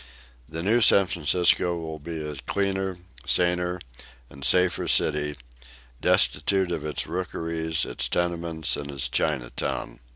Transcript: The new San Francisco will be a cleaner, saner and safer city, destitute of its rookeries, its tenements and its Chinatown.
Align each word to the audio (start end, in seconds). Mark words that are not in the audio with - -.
The 0.49 0.63
new 0.63 0.81
San 0.81 1.05
Francisco 1.05 1.75
will 1.77 1.99
be 1.99 2.19
a 2.23 2.33
cleaner, 2.35 2.97
saner 3.23 3.79
and 4.31 4.43
safer 4.43 4.87
city, 4.87 5.35
destitute 6.01 6.71
of 6.71 6.83
its 6.83 7.05
rookeries, 7.05 7.85
its 7.85 8.09
tenements 8.09 8.75
and 8.75 8.89
its 8.89 9.07
Chinatown. 9.07 9.99